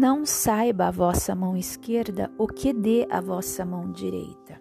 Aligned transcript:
Não 0.00 0.24
saiba 0.24 0.86
a 0.86 0.90
vossa 0.90 1.34
mão 1.34 1.54
esquerda 1.54 2.32
o 2.38 2.46
que 2.46 2.72
dê 2.72 3.06
a 3.10 3.20
vossa 3.20 3.66
mão 3.66 3.92
direita. 3.92 4.58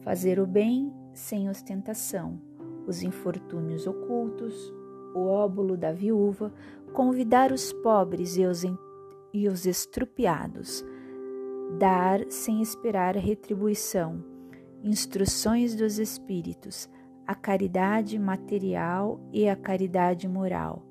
Fazer 0.00 0.40
o 0.40 0.46
bem 0.48 0.92
sem 1.14 1.48
ostentação, 1.48 2.40
os 2.88 3.04
infortúnios 3.04 3.86
ocultos, 3.86 4.74
o 5.14 5.28
óbulo 5.28 5.76
da 5.76 5.92
viúva, 5.92 6.52
convidar 6.92 7.52
os 7.52 7.72
pobres 7.72 8.36
e 8.36 8.44
os, 8.44 8.64
e 9.32 9.48
os 9.48 9.64
estrupiados, 9.64 10.84
dar 11.78 12.28
sem 12.28 12.60
esperar 12.60 13.14
retribuição, 13.14 14.24
instruções 14.82 15.76
dos 15.76 16.00
espíritos, 16.00 16.90
a 17.24 17.36
caridade 17.36 18.18
material 18.18 19.20
e 19.32 19.48
a 19.48 19.54
caridade 19.54 20.26
moral, 20.26 20.82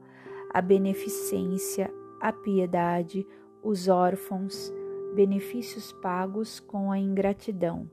a 0.53 0.61
beneficência, 0.61 1.91
a 2.21 2.31
piedade, 2.31 3.25
os 3.63 3.87
órfãos, 3.87 4.71
benefícios 5.15 5.91
pagos 5.93 6.59
com 6.59 6.91
a 6.91 6.99
ingratidão, 6.99 7.89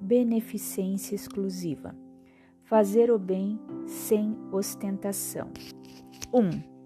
beneficência 0.00 1.14
exclusiva. 1.14 1.94
Fazer 2.64 3.10
o 3.10 3.18
bem 3.18 3.58
sem 3.86 4.36
ostentação. 4.52 5.50
1. 6.32 6.38
Um, 6.38 6.78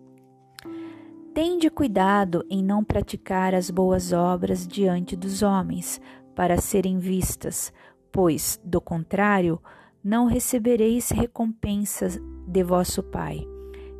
Tende 1.35 1.71
cuidado 1.71 2.45
em 2.51 2.63
não 2.63 2.85
praticar 2.85 3.55
as 3.55 3.71
boas 3.71 4.13
obras 4.13 4.67
diante 4.67 5.17
dos 5.17 5.43
homens, 5.43 5.99
para 6.35 6.59
serem 6.59 6.99
vistas, 6.99 7.73
pois, 8.11 8.61
do 8.63 8.81
contrário, 8.81 9.61
não 10.05 10.27
recebereis 10.27 11.11
recompensas 11.11 12.21
de 12.47 12.63
vosso 12.63 13.03
Pai, 13.03 13.47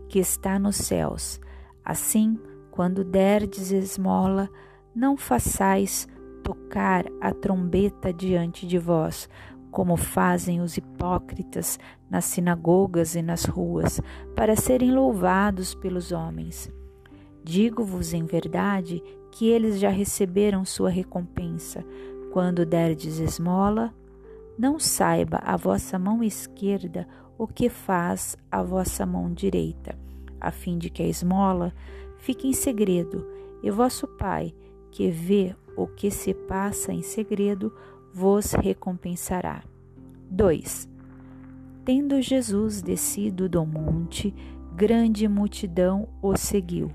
que 0.09 0.19
está 0.19 0.59
nos 0.59 0.77
céus. 0.77 1.41
Assim, 1.85 2.39
quando 2.73 3.05
derdes 3.05 3.71
esmola, 3.71 4.49
não 4.95 5.15
façais 5.15 6.09
tocar 6.43 7.05
a 7.21 7.33
trombeta 7.33 8.11
diante 8.13 8.67
de 8.67 8.79
vós, 8.79 9.29
como 9.71 9.95
fazem 9.95 10.61
os 10.63 10.79
hipócritas 10.79 11.79
nas 12.11 12.25
sinagogas 12.25 13.15
e 13.15 13.21
nas 13.21 13.45
ruas, 13.45 14.01
para 14.35 14.57
serem 14.57 14.91
louvados 14.91 15.75
pelos 15.75 16.13
homens. 16.13 16.73
Digo-vos 17.45 18.15
em 18.15 18.25
verdade 18.25 19.03
que 19.31 19.49
eles 19.49 19.79
já 19.79 19.91
receberam 19.91 20.65
sua 20.65 20.89
recompensa. 20.89 21.85
Quando 22.33 22.65
derdes 22.65 23.19
esmola, 23.19 23.93
não 24.59 24.79
saiba 24.79 25.39
a 25.45 25.59
vossa 25.59 25.99
mão 25.99 26.25
esquerda 26.25 27.07
o 27.37 27.47
que 27.47 27.69
faz 27.69 28.35
a 28.51 28.63
vossa 28.63 29.05
mão 29.05 29.31
direita, 29.31 29.95
a 30.41 30.51
fim 30.51 30.79
de 30.79 30.89
que 30.89 31.03
a 31.03 31.07
esmola 31.07 31.75
fique 32.23 32.47
em 32.47 32.53
segredo, 32.53 33.27
e 33.63 33.71
vosso 33.71 34.07
Pai, 34.07 34.55
que 34.93 35.11
vê 35.11 35.55
o 35.77 35.89
que 35.89 36.09
se 36.09 36.33
passa 36.33 36.93
em 36.93 37.03
segredo, 37.03 37.75
vos 38.15 38.53
recompensará. 38.53 39.65
2. 40.31 40.89
Tendo 41.85 42.23
Jesus 42.23 42.81
descido 42.81 43.49
do 43.49 43.67
monte, 43.67 44.33
grande 44.77 45.27
multidão 45.27 46.09
o 46.23 46.37
seguiu. 46.37 46.93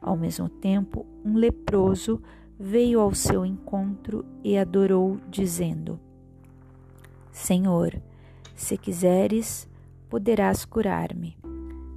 Ao 0.00 0.16
mesmo 0.16 0.48
tempo, 0.48 1.04
um 1.22 1.34
leproso 1.34 2.22
veio 2.58 3.00
ao 3.00 3.14
seu 3.14 3.44
encontro 3.44 4.24
e 4.42 4.56
adorou, 4.56 5.18
dizendo: 5.28 6.00
Senhor, 7.30 8.00
se 8.54 8.78
quiseres, 8.78 9.68
poderás 10.08 10.64
curar-me. 10.64 11.36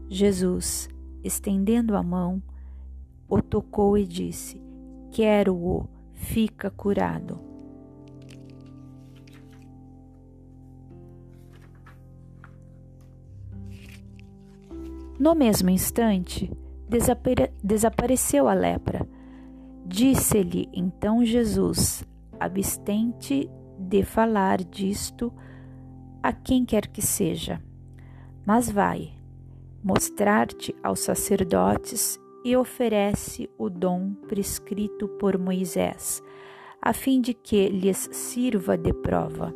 Jesus, 0.09 0.89
estendendo 1.23 1.95
a 1.95 2.03
mão, 2.03 2.41
o 3.29 3.41
tocou 3.41 3.97
e 3.97 4.05
disse: 4.05 4.61
Quero-o, 5.11 5.87
fica 6.13 6.69
curado. 6.69 7.39
No 15.19 15.33
mesmo 15.33 15.69
instante, 15.69 16.51
desapare 16.87 17.51
desapareceu 17.63 18.47
a 18.47 18.53
lepra. 18.53 19.07
Disse-lhe 19.85 20.69
então 20.73 21.23
Jesus, 21.25 22.03
abstente 22.39 23.49
de 23.79 24.03
falar 24.03 24.63
disto 24.63 25.33
a 26.21 26.33
quem 26.33 26.65
quer 26.65 26.87
que 26.87 27.01
seja, 27.01 27.61
mas 28.45 28.69
vai 28.69 29.13
mostrar-te 29.83 30.75
aos 30.83 30.99
sacerdotes 30.99 32.19
e 32.43 32.55
oferece 32.55 33.49
o 33.57 33.69
dom 33.69 34.13
prescrito 34.27 35.07
por 35.07 35.37
Moisés, 35.37 36.23
a 36.81 36.93
fim 36.93 37.21
de 37.21 37.33
que 37.33 37.69
lhes 37.69 38.09
sirva 38.11 38.77
de 38.77 38.93
prova. 38.93 39.53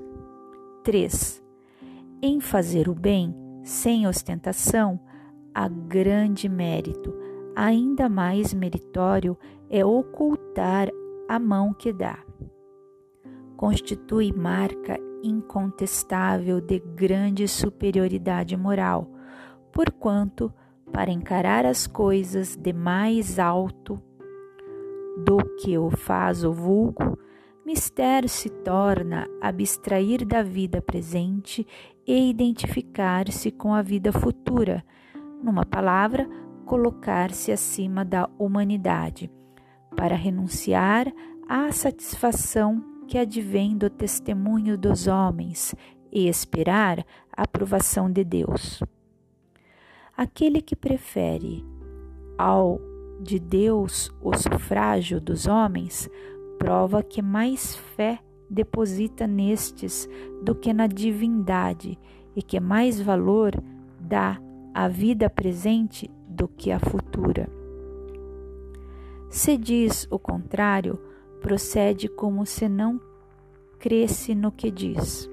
3. 0.83 1.41
Em 2.21 2.39
fazer 2.39 2.89
o 2.89 2.95
bem, 2.95 3.35
sem 3.63 4.07
ostentação, 4.07 4.99
há 5.53 5.67
grande 5.67 6.49
mérito. 6.49 7.13
Ainda 7.55 8.09
mais 8.09 8.53
meritório 8.53 9.37
é 9.69 9.85
ocultar 9.85 10.89
a 11.27 11.39
mão 11.39 11.73
que 11.73 11.93
dá. 11.93 12.17
Constitui 13.55 14.33
marca 14.33 14.97
incontestável 15.23 16.59
de 16.59 16.79
grande 16.79 17.47
superioridade 17.47 18.57
moral, 18.57 19.07
porquanto 19.71 20.51
para 20.91 21.11
encarar 21.11 21.65
as 21.65 21.87
coisas 21.87 22.55
de 22.55 22.73
mais 22.73 23.39
alto 23.39 24.01
do 25.25 25.37
que 25.57 25.77
o 25.77 25.89
faz 25.89 26.43
o 26.43 26.51
vulgo, 26.51 27.17
mistério 27.65 28.29
se 28.29 28.49
torna 28.49 29.27
abstrair 29.41 30.25
da 30.25 30.41
vida 30.41 30.81
presente 30.81 31.65
e 32.05 32.29
identificar-se 32.29 33.51
com 33.51 33.73
a 33.73 33.81
vida 33.81 34.11
futura, 34.11 34.83
numa 35.43 35.65
palavra, 35.65 36.27
colocar-se 36.65 37.51
acima 37.51 38.03
da 38.03 38.29
humanidade, 38.37 39.31
para 39.95 40.15
renunciar 40.15 41.11
à 41.47 41.71
satisfação 41.71 42.83
que 43.07 43.17
advém 43.17 43.77
do 43.77 43.89
testemunho 43.89 44.77
dos 44.77 45.07
homens 45.07 45.75
e 46.11 46.27
esperar 46.27 46.99
a 47.35 47.43
aprovação 47.43 48.09
de 48.11 48.23
Deus. 48.23 48.81
Aquele 50.21 50.61
que 50.61 50.75
prefere 50.75 51.65
ao 52.37 52.79
de 53.19 53.39
Deus 53.39 54.13
o 54.21 54.37
sufrágio 54.37 55.19
dos 55.19 55.47
homens, 55.47 56.07
prova 56.59 57.01
que 57.01 57.23
mais 57.23 57.75
fé 57.75 58.19
deposita 58.47 59.25
nestes 59.25 60.07
do 60.43 60.53
que 60.53 60.73
na 60.73 60.85
divindade 60.85 61.97
e 62.35 62.43
que 62.43 62.59
mais 62.59 63.01
valor 63.01 63.59
dá 63.99 64.39
à 64.75 64.87
vida 64.87 65.27
presente 65.27 66.07
do 66.27 66.47
que 66.47 66.71
à 66.71 66.79
futura. 66.79 67.49
Se 69.27 69.57
diz 69.57 70.07
o 70.11 70.19
contrário, 70.19 70.99
procede 71.39 72.07
como 72.07 72.45
se 72.45 72.69
não 72.69 73.01
cresce 73.79 74.35
no 74.35 74.51
que 74.51 74.69
diz. 74.69 75.30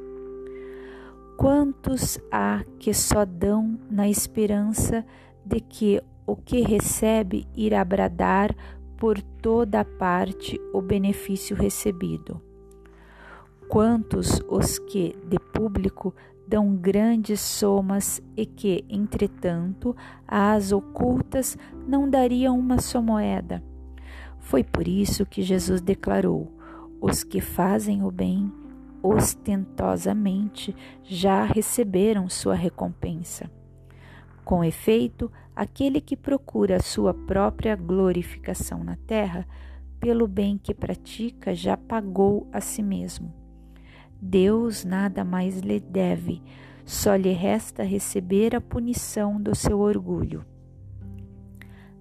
Quantos 1.38 2.19
há 2.32 2.65
que 2.81 2.93
só 2.93 3.25
dão 3.25 3.78
na 3.88 4.09
esperança 4.09 5.06
de 5.47 5.60
que 5.60 6.03
o 6.26 6.34
que 6.34 6.62
recebe 6.62 7.47
irá 7.54 7.84
bradar 7.84 8.53
por 8.97 9.22
toda 9.22 9.84
parte 9.84 10.60
o 10.75 10.82
benefício 10.82 11.54
recebido? 11.54 12.43
Quantos 13.69 14.43
os 14.49 14.81
que, 14.81 15.15
de 15.28 15.38
público, 15.38 16.12
dão 16.49 16.75
grandes 16.75 17.41
somas 17.41 18.20
e 18.37 18.44
que, 18.44 18.84
entretanto, 18.88 19.94
às 20.26 20.73
ocultas 20.73 21.56
não 21.87 22.11
dariam 22.11 22.58
uma 22.58 22.81
só 22.81 23.00
moeda? 23.00 23.62
Foi 24.41 24.64
por 24.64 24.88
isso 24.88 25.25
que 25.25 25.43
Jesus 25.43 25.81
declarou: 25.81 26.52
os 27.00 27.23
que 27.23 27.41
fazem 27.41 28.02
o 28.02 28.11
bem 28.11 28.52
ostentosamente 29.03 30.75
já 31.03 31.45
receberam 31.45 32.29
sua 32.29 32.55
recompensa. 32.55 33.50
Com 34.45 34.65
efeito, 34.65 35.31
aquele 35.55 36.00
que 36.00 36.17
procura 36.17 36.81
sua 36.81 37.12
própria 37.12 37.77
glorificação 37.77 38.83
na 38.83 38.97
terra, 38.97 39.47
pelo 40.00 40.27
bem 40.27 40.56
que 40.56 40.73
pratica, 40.73 41.55
já 41.55 41.77
pagou 41.77 42.49
a 42.53 42.61
si 42.61 42.83
mesmo. 42.83 43.33
Deus 44.21 44.85
nada 44.85 45.25
mais 45.25 45.61
lhe 45.61 45.79
deve, 45.79 46.43
só 46.85 47.15
lhe 47.15 47.33
resta 47.33 47.83
receber 47.83 48.56
a 48.56 48.61
punição 48.61 49.41
do 49.41 49.55
seu 49.55 49.79
orgulho. 49.81 50.44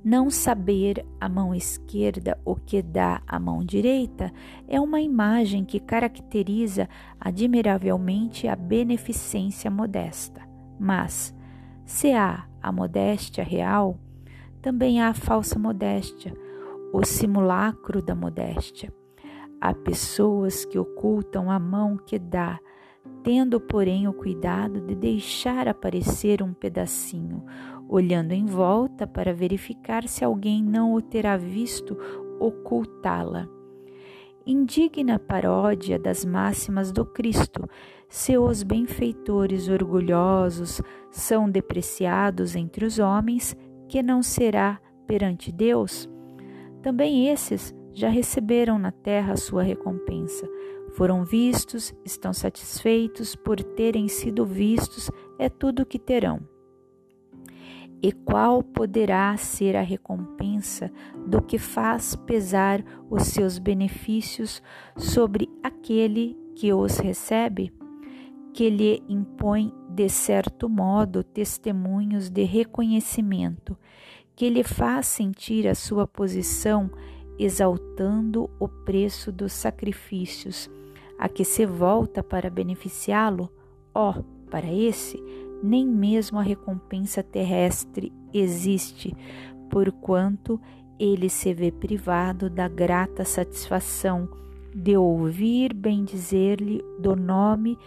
Não 0.03 0.29
saber 0.29 1.05
a 1.19 1.27
mão 1.27 1.53
esquerda 1.53 2.39
o 2.45 2.55
que 2.55 2.81
dá 2.81 3.21
a 3.27 3.39
mão 3.39 3.63
direita 3.63 4.31
é 4.67 4.79
uma 4.79 5.01
imagem 5.01 5.65
que 5.65 5.79
caracteriza 5.79 6.87
admiravelmente 7.19 8.47
a 8.47 8.55
beneficência 8.55 9.69
modesta. 9.69 10.47
Mas, 10.79 11.35
se 11.83 12.13
há 12.13 12.47
a 12.61 12.71
modéstia 12.71 13.43
real, 13.43 13.99
também 14.61 15.01
há 15.01 15.09
a 15.09 15.13
falsa 15.13 15.57
modéstia, 15.57 16.33
o 16.93 17.03
simulacro 17.03 18.01
da 18.01 18.15
modéstia. 18.15 18.93
Há 19.59 19.73
pessoas 19.73 20.63
que 20.65 20.77
ocultam 20.77 21.49
a 21.49 21.57
mão 21.57 21.97
que 21.97 22.19
dá, 22.19 22.59
tendo, 23.23 23.59
porém, 23.59 24.07
o 24.07 24.13
cuidado 24.13 24.81
de 24.81 24.95
deixar 24.95 25.67
aparecer 25.67 26.41
um 26.41 26.53
pedacinho, 26.53 27.43
olhando 27.89 28.31
em 28.31 28.45
volta 28.45 29.05
para 29.05 29.33
verificar 29.33 30.07
se 30.07 30.23
alguém 30.23 30.63
não 30.63 30.93
o 30.93 31.01
terá 31.01 31.35
visto 31.37 31.97
ocultá-la. 32.39 33.47
Indigna 34.45 35.19
paródia 35.19 35.99
das 35.99 36.23
máximas 36.23 36.91
do 36.91 37.05
Cristo, 37.05 37.67
se 38.07 38.37
os 38.37 38.63
benfeitores 38.63 39.67
orgulhosos 39.67 40.81
são 41.11 41.49
depreciados 41.49 42.55
entre 42.55 42.85
os 42.85 42.97
homens, 42.97 43.55
que 43.89 44.01
não 44.01 44.23
será 44.23 44.79
perante 45.05 45.51
Deus? 45.51 46.09
Também 46.81 47.27
esses 47.27 47.75
já 47.93 48.07
receberam 48.07 48.79
na 48.79 48.91
terra 48.91 49.35
sua 49.35 49.63
recompensa. 49.63 50.47
Foram 50.97 51.23
vistos, 51.23 51.93
estão 52.03 52.33
satisfeitos 52.33 53.35
por 53.35 53.61
terem 53.61 54.07
sido 54.07 54.43
vistos, 54.43 55.11
é 55.37 55.47
tudo 55.47 55.83
o 55.83 55.85
que 55.85 55.99
terão. 55.99 56.39
E 58.01 58.11
qual 58.11 58.63
poderá 58.63 59.37
ser 59.37 59.75
a 59.75 59.83
recompensa 59.83 60.91
do 61.27 61.39
que 61.39 61.59
faz 61.59 62.15
pesar 62.15 62.83
os 63.11 63.27
seus 63.27 63.59
benefícios 63.59 64.59
sobre 64.95 65.47
aquele 65.61 66.35
que 66.55 66.73
os 66.73 66.97
recebe? 66.97 67.71
Que 68.51 68.67
lhe 68.67 69.03
impõe, 69.07 69.71
de 69.87 70.09
certo 70.09 70.67
modo, 70.67 71.23
testemunhos 71.23 72.27
de 72.27 72.41
reconhecimento, 72.41 73.77
que 74.35 74.49
lhe 74.49 74.63
faz 74.63 75.05
sentir 75.05 75.67
a 75.67 75.75
sua 75.75 76.07
posição 76.07 76.89
exaltando 77.37 78.49
o 78.59 78.67
preço 78.67 79.31
dos 79.31 79.53
sacrifícios, 79.53 80.67
a 81.17 81.27
que 81.27 81.43
se 81.43 81.65
volta 81.65 82.21
para 82.21 82.49
beneficiá-lo, 82.49 83.49
ó, 83.93 84.13
oh, 84.17 84.23
para 84.49 84.71
esse, 84.71 85.21
nem 85.63 85.87
mesmo 85.87 86.39
a 86.39 86.43
recompensa 86.43 87.23
terrestre 87.23 88.13
existe, 88.33 89.15
porquanto 89.69 90.59
ele 90.99 91.29
se 91.29 91.53
vê 91.53 91.71
privado 91.71 92.49
da 92.49 92.67
grata 92.67 93.25
satisfação 93.25 94.29
de 94.73 94.95
ouvir 94.95 95.73
bendizer-lhe 95.73 96.83
do 96.99 97.15
nome, 97.15 97.77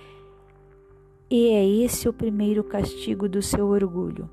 e 1.31 1.51
é 1.51 1.65
esse 1.65 2.09
o 2.09 2.13
primeiro 2.13 2.65
castigo 2.65 3.29
do 3.29 3.41
seu 3.41 3.69
orgulho. 3.69 4.29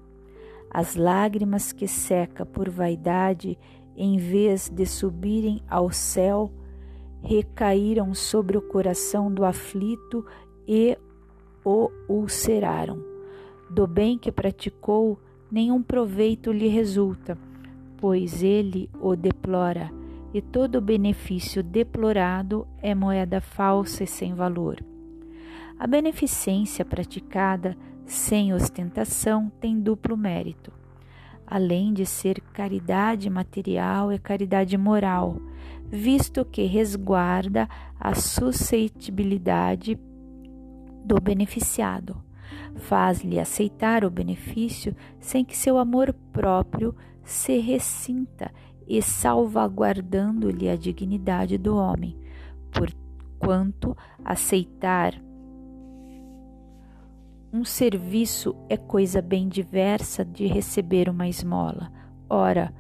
As 0.69 0.95
lágrimas 0.95 1.71
que 1.71 1.87
seca 1.87 2.45
por 2.45 2.69
vaidade 2.69 3.57
em 3.95 4.17
vez 4.17 4.69
de 4.69 4.85
subirem 4.85 5.61
ao 5.69 5.91
céu, 5.91 6.51
recaíram 7.27 8.13
sobre 8.13 8.57
o 8.57 8.61
coração 8.61 9.29
do 9.29 9.43
aflito 9.43 10.25
e 10.65 10.97
o 11.61 11.91
ulceraram. 12.07 13.03
Do 13.69 13.85
bem 13.85 14.17
que 14.17 14.31
praticou, 14.31 15.19
nenhum 15.51 15.83
proveito 15.83 16.53
lhe 16.53 16.69
resulta, 16.69 17.37
pois 17.97 18.41
ele 18.41 18.89
o 19.01 19.13
deplora, 19.13 19.91
e 20.33 20.41
todo 20.41 20.79
benefício 20.79 21.61
deplorado 21.61 22.65
é 22.81 22.95
moeda 22.95 23.41
falsa 23.41 24.05
e 24.05 24.07
sem 24.07 24.33
valor. 24.33 24.81
A 25.77 25.85
beneficência 25.85 26.85
praticada 26.85 27.75
sem 28.05 28.53
ostentação 28.53 29.51
tem 29.59 29.77
duplo 29.77 30.15
mérito 30.15 30.71
além 31.47 31.93
de 31.93 32.05
ser 32.05 32.41
caridade 32.51 33.29
material, 33.29 34.11
é 34.11 34.17
caridade 34.17 34.77
moral, 34.77 35.37
visto 35.89 36.45
que 36.45 36.63
resguarda 36.63 37.67
a 37.99 38.13
suscetibilidade 38.15 39.99
do 41.05 41.19
beneficiado. 41.21 42.21
Faz-lhe 42.75 43.39
aceitar 43.39 44.05
o 44.05 44.09
benefício 44.09 44.95
sem 45.19 45.43
que 45.43 45.57
seu 45.57 45.77
amor 45.77 46.13
próprio 46.31 46.95
se 47.23 47.57
ressinta 47.59 48.51
e 48.87 49.01
salvaguardando-lhe 49.01 50.69
a 50.69 50.75
dignidade 50.75 51.57
do 51.57 51.75
homem, 51.75 52.17
porquanto 52.71 53.95
aceitar 54.23 55.13
um 57.51 57.63
serviço 57.63 58.55
é 58.69 58.77
coisa 58.77 59.21
bem 59.21 59.47
diversa 59.47 60.23
de 60.23 60.45
receber 60.45 61.09
uma 61.09 61.27
esmola. 61.27 61.91
Ora, 62.29 62.73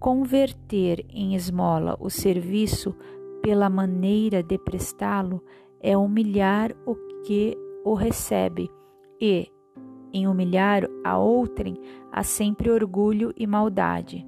converter 0.00 1.04
em 1.10 1.34
esmola 1.34 1.94
o 2.00 2.08
serviço 2.08 2.96
pela 3.42 3.68
maneira 3.68 4.42
de 4.42 4.56
prestá-lo 4.56 5.44
é 5.78 5.96
humilhar 5.96 6.74
o 6.86 6.96
que 7.22 7.54
o 7.84 7.92
recebe, 7.92 8.70
e, 9.20 9.48
em 10.12 10.26
humilhar 10.26 10.88
a 11.04 11.18
outrem, 11.18 11.78
há 12.10 12.22
sempre 12.22 12.70
orgulho 12.70 13.32
e 13.36 13.46
maldade. 13.46 14.26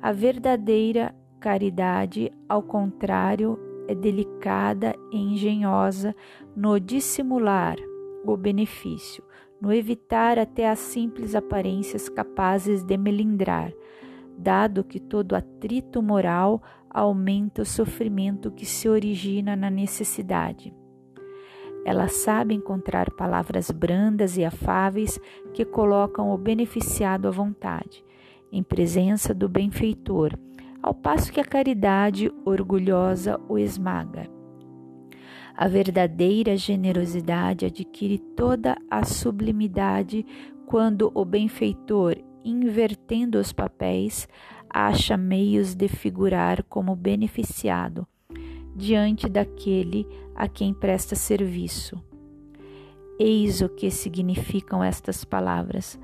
A 0.00 0.10
verdadeira 0.10 1.14
caridade, 1.38 2.30
ao 2.48 2.62
contrário, 2.62 3.58
é 3.86 3.94
delicada 3.94 4.94
e 5.12 5.18
engenhosa 5.18 6.14
no 6.56 6.80
dissimular 6.80 7.76
o 8.24 8.36
benefício, 8.36 9.22
no 9.60 9.72
evitar 9.72 10.38
até 10.38 10.68
as 10.68 10.80
simples 10.80 11.36
aparências 11.36 12.08
capazes 12.08 12.82
de 12.82 12.96
melindrar, 12.96 13.72
dado 14.36 14.84
que 14.84 14.98
todo 14.98 15.34
atrito 15.34 16.02
moral 16.02 16.62
aumenta 16.90 17.62
o 17.62 17.66
sofrimento 17.66 18.50
que 18.50 18.66
se 18.66 18.88
origina 18.88 19.56
na 19.56 19.70
necessidade. 19.70 20.74
Ela 21.84 22.06
sabe 22.08 22.54
encontrar 22.54 23.10
palavras 23.10 23.70
brandas 23.70 24.36
e 24.36 24.44
afáveis 24.44 25.18
que 25.52 25.64
colocam 25.64 26.30
o 26.30 26.38
beneficiado 26.38 27.26
à 27.26 27.30
vontade, 27.30 28.04
em 28.52 28.62
presença 28.62 29.34
do 29.34 29.48
benfeitor, 29.48 30.38
ao 30.82 30.94
passo 30.94 31.32
que 31.32 31.40
a 31.40 31.44
caridade 31.44 32.32
orgulhosa 32.44 33.40
o 33.48 33.58
esmaga. 33.58 34.28
A 35.56 35.68
verdadeira 35.68 36.56
generosidade 36.56 37.66
adquire 37.66 38.18
toda 38.18 38.76
a 38.90 39.04
sublimidade 39.04 40.24
quando 40.66 41.10
o 41.14 41.24
benfeitor, 41.24 42.16
invertendo 42.44 43.38
os 43.38 43.52
papéis, 43.52 44.28
acha 44.68 45.16
meios 45.16 45.74
de 45.74 45.88
figurar 45.88 46.62
como 46.64 46.96
beneficiado 46.96 48.06
diante 48.74 49.28
daquele 49.28 50.06
a 50.34 50.48
quem 50.48 50.72
presta 50.72 51.14
serviço. 51.14 52.02
Eis 53.18 53.60
o 53.60 53.68
que 53.68 53.90
significam 53.90 54.82
estas 54.82 55.24
palavras: 55.24 55.98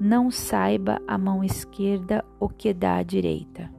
não 0.00 0.30
saiba 0.30 1.00
a 1.06 1.18
mão 1.18 1.44
esquerda 1.44 2.24
o 2.40 2.48
que 2.48 2.72
dá 2.72 2.96
à 2.96 3.02
direita. 3.02 3.73